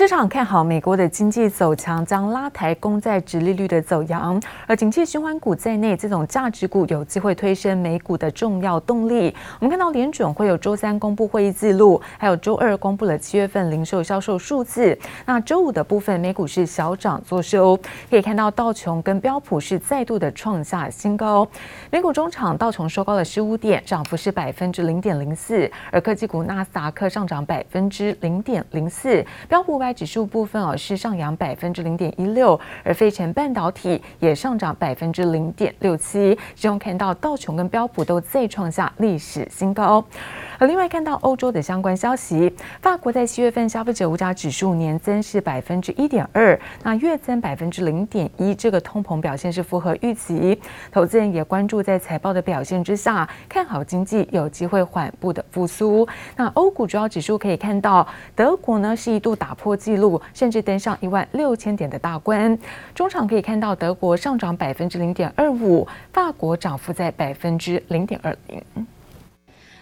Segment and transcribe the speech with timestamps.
[0.00, 9.36] 市场看好美国的经济走强，将拉抬公债殖利率的走扬，而景气循环股在内，这种价值股有机会推升美股的重要动力。
[9.58, 14.98] 我们看到联准会有周三公布会议记录，还有周二公布了七月份零售销售数字。
[15.26, 17.78] 那周五的部分，美股是小涨作收，
[18.08, 21.46] 可以看到道琼跟标普是再度的创下新高。
[21.90, 29.89] 美股中场道琼收高了十五点，涨幅是百分之零点零四，而科技股纳斯达克上涨百分之零点零四，标普百。
[29.92, 36.38] 指数部分哦是上扬百分之零点一六，而费城半导体也上涨百分之零点六七。
[36.54, 40.04] 其中看到道琼跟标普都再创下历史新高。
[40.58, 50.60] 而另外看到欧洲的相关消息，法国在七月份消费者物价指数年增是百分之一点二，那月增百分之零点一，这个通膨表现是符合预期。
[50.92, 56.06] 投资人也关注在财报的表现之下，看好经济有机会缓步的复苏。
[56.36, 59.70] 那欧股主要指数可以看到，德国呢是一度打破。
[59.80, 62.56] 记录甚至登上一万六千点的大关，
[62.94, 68.62] 中场可以看到德国上涨百分之零点二五，法国涨幅在百分之零点二零。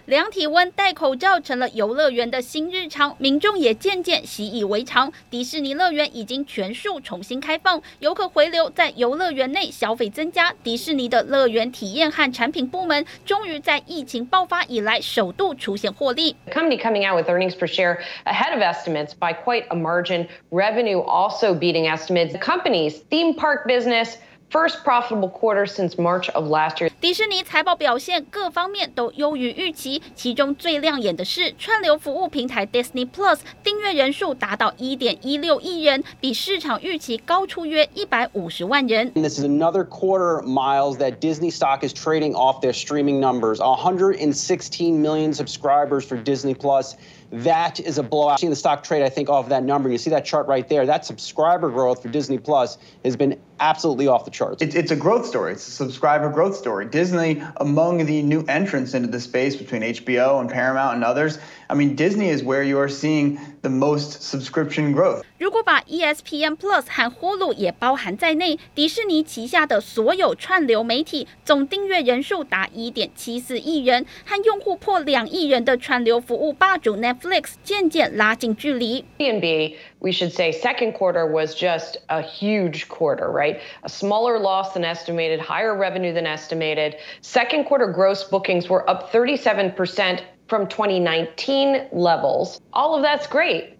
[0.08, 5.12] 量体温、戴口罩成了游乐园的新日常，民众也渐渐习以为常。
[5.28, 10.54] 迪士尼乐园已经全数重新开放，游客回流，在游乐园内消费增加。
[10.62, 16.34] 迪士尼的乐园体验和产品部门终于在疫情爆发以来首度出现获利。
[16.50, 20.26] Company coming out with earnings per share ahead of estimates by quite a margin.
[20.48, 22.32] Revenue also beating estimates.
[22.32, 24.14] The company's theme park business.
[24.49, 26.91] First profitable quarter since March of last year.
[27.01, 39.11] 迪士尼财报表现各方面都优于预期，其中最亮眼的是串流服务平台 Disney Plus 订阅人数达到一点一六亿人，比市场预期高出约一百五十万人。
[39.13, 43.57] This is another quarter, Miles, that Disney stock is trading off their streaming numbers.
[43.57, 46.93] 116 million subscribers for Disney Plus.
[47.30, 48.40] That is a blowout.
[48.40, 49.90] Seeing the stock trade, I think, off that number.
[49.90, 50.86] You see that chart right there.
[50.86, 54.62] That subscriber growth for Disney Plus has been absolutely off the charts.
[54.62, 55.52] It's, it's a growth story.
[55.52, 56.86] It's a subscriber growth story.
[56.86, 61.38] Disney, among the new entrants into the space between HBO and Paramount and others,
[61.68, 65.23] I mean, Disney is where you are seeing the most subscription growth.
[65.37, 79.05] 如果把 ESPN Plus 和 Hulu 也包含在内，迪士尼旗下的所有串流媒体总订阅人数达一点七四亿人，和用户破两亿人的串流服务霸主 Netflix 渐渐拉近距离。
[79.17, 83.57] B&B, we should say second quarter was just a huge quarter, right?
[83.81, 86.95] A smaller loss than estimated, higher revenue than estimated.
[87.21, 92.59] Second quarter gross bookings were up 37% from 2019 levels.
[92.71, 93.77] All of that's great.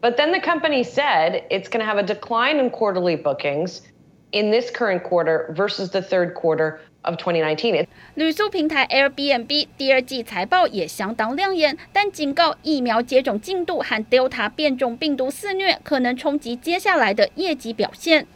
[0.00, 3.82] But then the company said it's going to have a decline in quarterly bookings
[4.32, 7.86] in this current quarter versus the third quarter of 2019.
[8.14, 18.26] 旅宿平台 Airbnb 第二季财报也相当亮眼，但警告疫苗接种进度和 Delta 变种病毒肆虐，可能冲击接下来的业绩表现。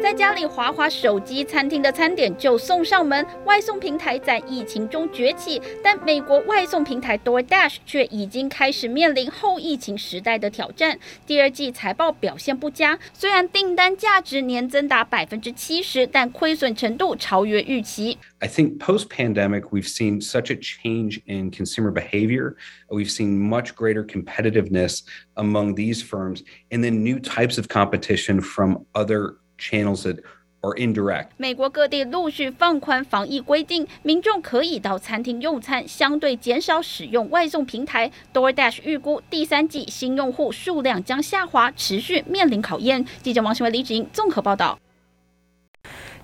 [0.00, 3.26] 在家里滑滑手机，餐厅的餐点就送上门。
[3.44, 10.98] 外送平台在疫情中崛起，但美国外送平台 DoorDash 却已经开始面临后疫情时代的挑战。
[11.26, 18.18] 第二季财报表现不佳，虽然订单价值年增达百分之七十，但亏损程度超越预期。
[18.38, 22.54] I think post-pandemic, we've seen such a change in consumer behavior.
[22.88, 25.00] We've seen much greater competitiveness
[25.34, 30.18] among these firms, and then new types of competition from other channels that
[30.60, 31.28] are indirect.
[31.36, 38.10] 美国各地陆续放宽防疫规定，民众可以到餐厅用餐，相对减少使用外送平台。
[38.32, 43.04] DoorDash 预估第三季新用户数量将下滑，持续面临考验。
[43.22, 44.78] 记者王新伟、李芷莹综合报道。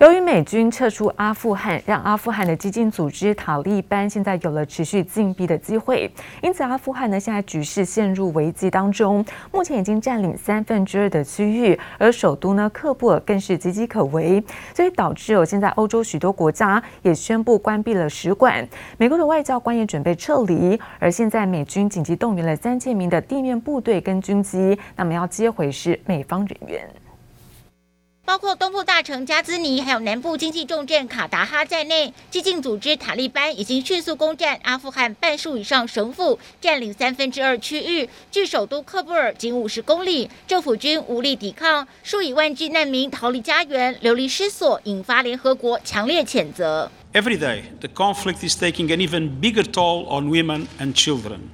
[0.01, 6.11] 由于美军撤出阿富汗，让阿富汗的激进组织塔利班现在有了持续进逼的机会，
[6.43, 14.43] 因此阿富汗呢现在局势陷入危机当中，目前已经占领三分之二的区域，而首都呢喀布尔更是岌岌可危，
[14.75, 18.69] 所以导致哦现在欧洲许多国家也宣布关闭了使馆，
[18.99, 27.04] 美国的外交官也准备撤离，而现在美军紧急动员了三千名的地面部队跟军机，那么要接回是美方人员。
[28.27, 40.31] 包括东部大城加兹尼，还有南部经济重镇卡达哈在内，激进组织塔利班已经迅速攻占阿富汗半数以上省府，占领三分之二区域，距首都喀布尔仅五十公里。
[40.47, 46.91] 政府军无力抵抗，数以万计难民逃离家园，流离失所，引发联合国强烈谴责。
[47.13, 51.51] Every day, the conflict is taking an even bigger toll on women and children.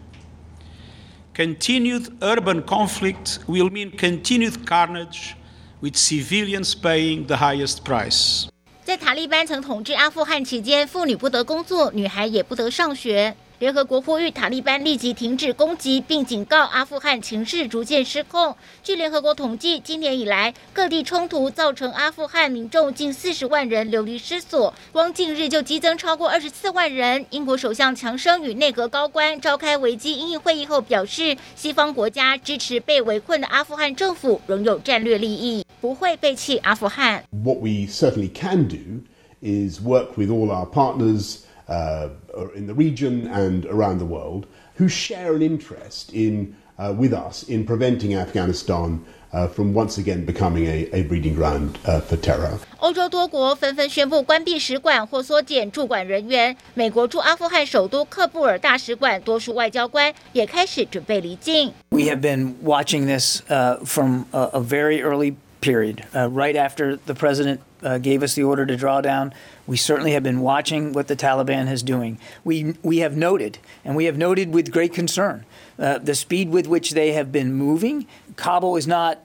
[1.35, 5.35] Continued urban conflict will mean continued carnage.
[5.83, 8.49] With civilians paying the highest price.
[8.85, 13.35] 在塔利班曾统治阿富汗期间，妇女不得工作，女孩也不得上学。
[13.61, 18.57] 联合国呼吁塔利班立即停止攻击，并警告阿富汗情势逐渐失控。
[18.83, 27.27] 据联合国统计，今年以来各地冲突造成阿富汗民众近四十万人流离失所，光近日就激增超过二十四万人。
[27.29, 37.25] 英国首相强生与内阁高官召开危机因应会议后表示，西方国家支持被围困的阿富汗政府，仍有战略利益，不会背弃阿富汗。
[37.45, 39.03] What we certainly can do
[39.43, 41.41] is work with all our partners.
[41.70, 42.10] Uh,
[42.54, 44.46] in the region and around the world,
[44.76, 49.04] who share an interest in, uh, with us in preventing Afghanistan
[49.34, 52.60] uh, from once again becoming a, a breeding ground for terror.
[52.78, 56.56] 欧洲多国纷纷宣布关闭使馆或缩减驻馆人员。
[56.76, 61.74] 美国驻阿富汗首都喀布尔大使馆多数外交官也开始准备离境。
[61.90, 63.42] We have been watching this
[63.84, 67.58] from a, a very early period, right after the president
[67.99, 69.33] gave us the order to draw down.
[69.67, 72.19] We certainly have been watching what the Taliban is doing.
[72.45, 75.45] We, we have noted, and we have noted with great concern,
[75.79, 78.07] uh, the speed with which they have been moving.
[78.37, 79.21] Kabul is not,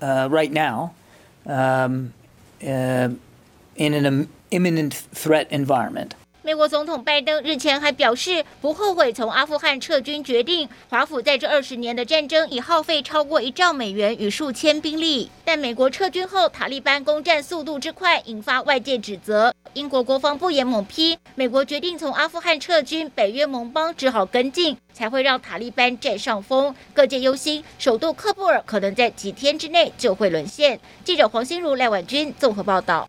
[0.00, 0.94] uh, right now,
[1.46, 2.12] um,
[2.62, 3.10] uh,
[3.76, 6.14] in an imminent threat environment.
[6.42, 10.66] 美国总统拜登日前还表示，不后悔从阿富汗撤军决定。
[10.88, 19.54] 华府在这二十年的战争已耗费超过一兆美元与数千兵力，但美国撤军后，塔利班攻占速度之快，引发外界指责。
[19.74, 26.74] 英国国防部也猛批，美国决定从阿富汗撤军，北约盟邦只好跟进，才会让塔利班占上风。
[26.94, 30.80] 各界忧心，首都喀布尔可能在几天之内就会沦陷。
[31.04, 33.06] 记者黄心如、赖婉君综合报道。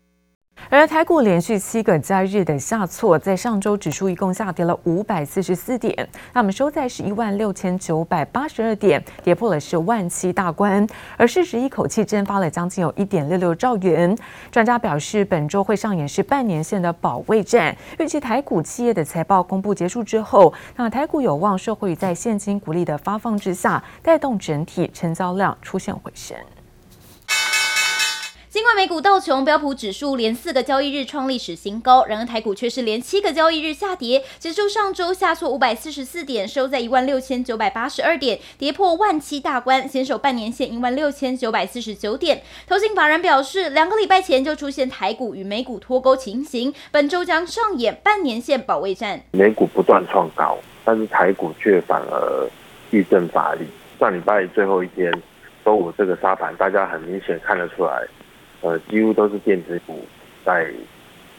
[0.70, 5.94] 而台股连续七个交易日的下挫，在上周指数一共下跌了五百四十四点，
[6.32, 10.86] 那我们收在是一万六千九百八十二点，跌破了是万七大关，
[11.18, 14.16] 而市值一口气蒸发了将近有一点六六兆元。
[14.50, 26.34] 专家表示，本周会上演是半年线的保卫战，预计台股企业的财报公布结束之后，那台股有望受惠于在现金股利的发放之下，带动整体成交量出现回升。
[28.52, 42.42] 尽管美股道琼、标普指数连四个交易日创历史新高，然而台股却是连七个交易日下跌，指数上周下挫五百四十四点，收在一万六千九百八十二点，跌破万七大关，先守半年线一万六千九百四十九点。
[42.68, 49.18] 投信法人表示，两个礼拜前就出现台股与美股脱钩情形，本周将上演半年线保卫战。
[49.30, 52.50] 美股不断创高，但是台股却反而
[52.90, 53.64] 遇震乏力。
[53.98, 55.10] 上礼拜最后一天
[55.64, 58.06] 周五这个沙盘，大家很明显看得出来。
[58.62, 60.04] 呃，几乎都是电子股
[60.44, 60.72] 在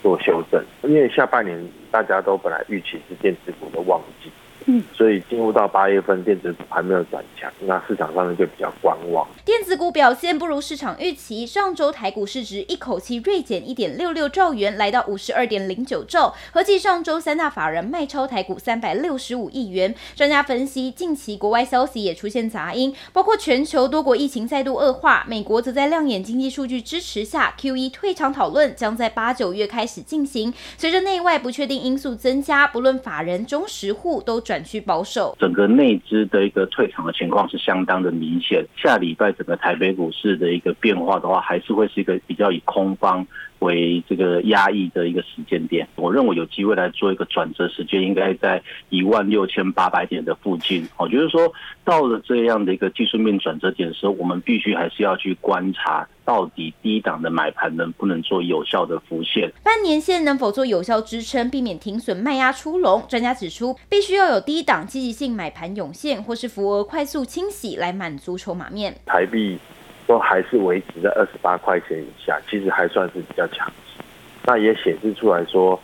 [0.02, 1.58] 做修正，因为下半年
[1.90, 4.30] 大家都本来预期是电子股的旺季。
[4.66, 9.28] 嗯，所以进入到八月份，电子股还没有转强，那市场上面就比较观望。
[9.44, 19.94] 电子股表现不如市场预期，上周台股市值一口气锐减一点六六兆元，来到五十二点零九兆，合计上周三大法人卖超台股三百六十五亿元。
[20.16, 30.54] 专家分析，近期国外消息也出现杂音，包括全球多国疫情再度恶化，美国则在亮眼经济数据支持下，QE 退场讨论将在八九月开始进行。
[30.78, 34.53] 随着内外不确定因素增加，不论法人、中实户都转。
[34.54, 38.64] 转趋保守，整个内资的一个退场的情况是相当的明显。
[38.76, 43.26] 下礼拜整个台北股市的一个变化的话，还是会是一个比较以空方
[43.58, 45.88] 为这个压抑的一个时间点。
[45.96, 50.88] 我认为有机会来做一个转折时间，应该在一万六千八百点的附近。
[50.98, 51.52] 我觉得说
[51.84, 56.06] 到了这样的一个技术面转折点的时候，我们必须还是要去观察。
[56.24, 59.52] 到底低档的买盘能不能做有效的浮现？
[59.62, 63.04] 半年线能否做有效支撑，避免停损卖压出笼？
[63.08, 68.96] 专家指出，必须要有低档积极性买盘涌现，或是浮额快速清洗来满足筹码面。
[69.06, 69.58] 台币
[70.06, 74.02] 都还是维持在二十八块钱以下，其实还算是比较强势。
[74.46, 75.78] 那也显示出来说，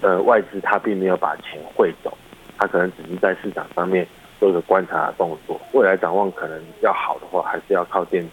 [0.00, 2.16] 呃，外资它并没有把钱汇走，
[2.56, 4.06] 它可能只是在市场上面
[4.40, 5.60] 做一个观察的动作。
[5.72, 8.30] 未来展望可能要好的话，还是要靠电子。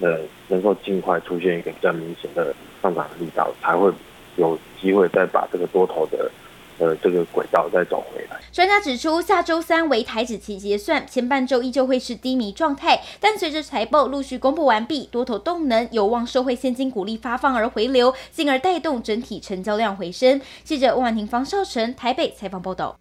[0.00, 3.90] 呃，能够尽快出现一个比较明显的上涨力道，才会
[4.36, 6.30] 有机会再把这个多头的
[6.78, 8.38] 呃这个轨道再走回来。
[8.52, 20.40] 专家指出，下周三为台指期结算，前半周依旧会是低迷状态，但随着财报陆续公布完毕，多头动能有望受惠现金股利发放而回流，进而带动整体成交量回升。
[20.62, 22.96] 记者温婉婷、方少成台北采访报道。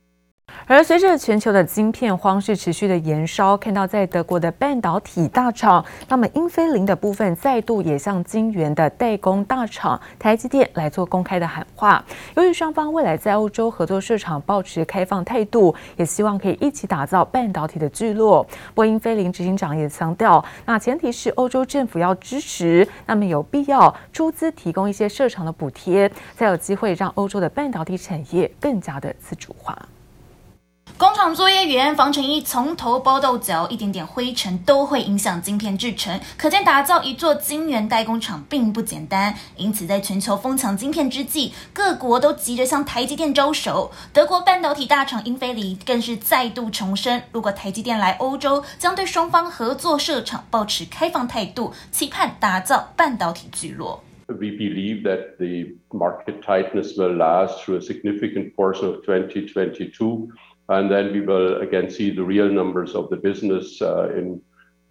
[0.67, 12.03] 而随着全球的晶片荒势持续的延烧，看到在德国的半导体大厂，那么英飞凌的部分再度也向晶圆的代工大厂台积电来做公开的喊话。
[12.35, 18.43] 由于双方未来在欧洲合作市场保持开放态度，也希望可以一起打造半导体的聚落。
[18.73, 29.77] 波音飞凌执行长也强调，那前提是欧洲政府要支持，那么有必要出资提供一些设厂的补贴，才有机会让欧洲的半导体产业更加的自主化。
[30.97, 39.35] 工厂作业员防尘衣从头包到脚，一点点灰尘都会影响晶片制成，可见打造一座晶圆代工厂并不简单。
[39.57, 43.91] 因此，在全球疯抢晶片之际，各国都急着向台积电招手。
[44.13, 54.01] 德国半导体大厂英飞凌更是再度重申，如果台积电来欧洲，将对双方合作设厂保持开放态度，期盼打造半导体聚落。
[54.27, 60.29] We believe that the market tightness will last through a significant portion of 2022.
[60.69, 64.41] And then we will again see the real numbers of the business uh, in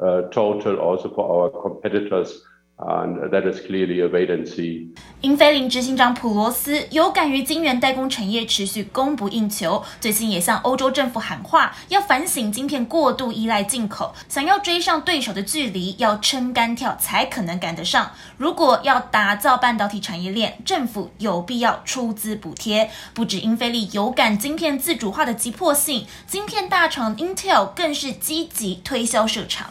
[0.00, 2.44] uh, total also for our competitors.
[2.76, 4.88] And that is clearly a wait and see.
[5.20, 18.10] 英飞凌执行长普罗斯有感于晶圆代工产业持续供不应求，最近也向欧洲政府喊话，要反省晶片过度依赖进口，想要追上对手的距离，要撑杆跳才可能赶得上。
[18.36, 22.90] 如果要打造半导体产业链，政府有必要出资补贴。
[23.14, 29.68] 不止英飞利有感晶片自主化的急迫性，晶片大厂 Intel 更是积极推销设厂。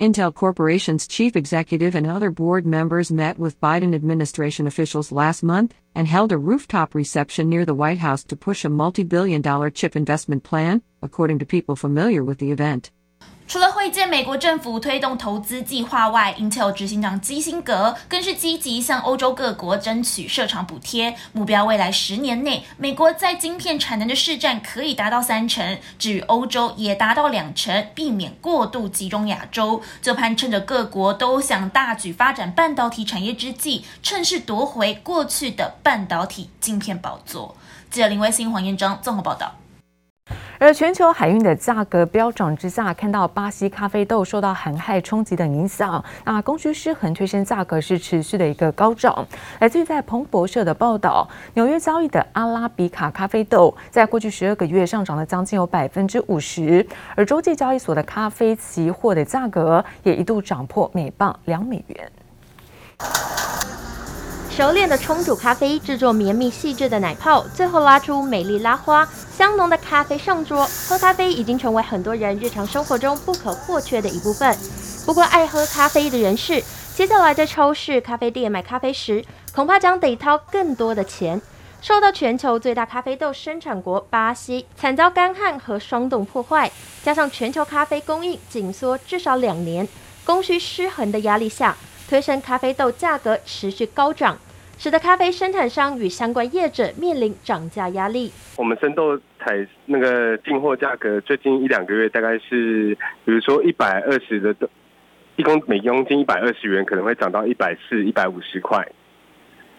[0.00, 5.74] Intel Corporation's chief executive and other board members met with Biden administration officials last month
[5.94, 9.96] and held a rooftop reception near the White House to push a multi-billion dollar chip
[9.96, 12.90] investment plan, according to people familiar with the event.
[13.50, 29.82] 除了会见美国政府推动投资计划外，Intel 执行长基辛格更是积极向欧洲各国争取设厂补贴，目标未来十年内，美国在晶片产能的市占可以达到三成，至于欧洲也达到两成，避免过度集中亚洲。
[30.00, 37.56] 就盼趁着各国都想大举发展半导体产业之际，趁势夺回过去的半导体晶片宝座。
[37.90, 39.56] 记者林威新、黄彦章综合报道。
[40.60, 49.26] 而全球海运的价格飙涨之下，看到巴西咖啡豆受到寒害冲击等影响，那供需失衡推升价格是持续的一个高涨。
[49.60, 56.86] 来自于在彭博社的报道，纽约交易的阿拉比卡咖啡豆在过去十二个月上涨了将近有百分之五十，
[57.16, 62.12] 而洲际交易所的咖啡期货的价格也一度涨破每磅两美元。
[64.60, 69.08] 熟练的冲煮咖啡，制作绵密细致的奶泡，最后拉出美丽拉花。
[69.34, 74.54] 香浓的咖啡上桌，喝咖啡已经成为很多人日常生活中不可或缺的一部分。
[75.06, 76.62] 不过，爱喝咖啡的人士，
[76.94, 79.24] 接下来在超市、咖啡店买咖啡时，
[79.54, 81.40] 恐怕将得掏更多的钱。
[81.80, 86.70] 受到全球最大咖啡豆生产国巴西惨遭干旱和霜冻破坏，
[87.02, 89.88] 加上全球咖啡供应紧缩至少两年，
[90.22, 91.74] 供需失衡的压力下。
[92.10, 94.36] 推升咖啡豆价格持续高涨，
[94.82, 98.32] 使得咖啡生产商与相关业者面临涨价压力。
[98.56, 102.96] 我们生豆采那个进货价格，最近一两个月大概是，
[103.26, 104.56] 比如说一百二十的，
[105.36, 108.82] 一公每公斤一百二十元，可能会涨到一百四、一百五十块，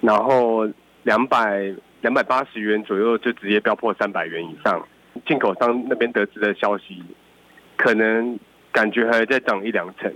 [0.01, 0.69] 然后
[1.01, 4.87] 两百两百八十元左右就直接飙破三百元以上。
[5.25, 7.01] 进口商那边得知的消息，
[7.75, 8.37] 可能
[8.71, 10.13] 感觉还在涨一两成。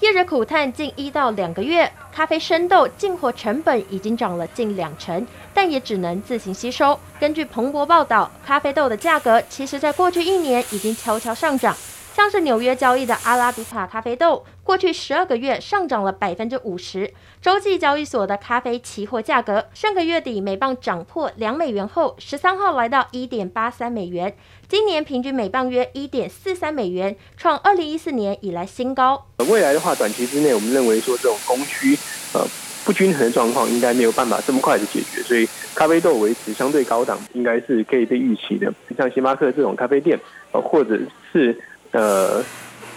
[0.00, 6.98] 业者苦叹，近一到两个月，咖啡生豆进货成本已经涨了近两成，但也只能自行吸收。
[7.18, 11.74] 根据彭博报道，咖啡豆的价格其实在过去一年已经悄悄上涨。
[12.14, 17.10] 像是纽约交易的阿拉比卡咖啡豆，过去十二个月上涨了百分之五十。
[17.40, 24.36] 洲际交易所的咖啡期货价格，上个月底每磅涨破两美元后，十三号来到一点八三美元，
[24.68, 29.26] 今年平均每磅约一点四三美元，创二零一四年以来新高。
[29.48, 31.96] 未来的话，短期之内，我们认为说这种供需
[32.34, 32.46] 呃
[32.84, 38.70] 不均衡的状况，应该没有办法这么快的解决，所以咖啡豆维持相对高档，应该是可以被预期的。
[38.98, 40.20] 像星巴克这种咖啡店，
[40.52, 41.00] 呃，或者
[41.32, 41.58] 是。
[41.90, 42.44] 呃，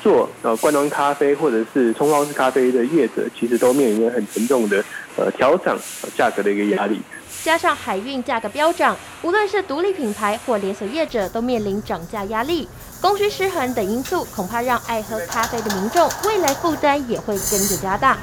[0.01, 4.83] 做呃罐装咖啡或者是冲泡式咖啡的业者，其实都面临着很沉重的
[5.15, 5.77] 呃调涨
[6.17, 6.99] 价格的一个压力。
[7.43, 12.67] 加上海运价格飙涨，无论是独立品牌或连锁业者，都面临涨价压力、
[12.99, 18.17] 供需失衡等因素，恐怕让爱喝咖啡的民众未来负担也会跟着加大。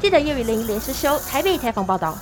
[0.00, 2.16] 记者叶雨玲、连诗修台北采访报道。